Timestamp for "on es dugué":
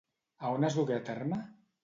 0.55-0.97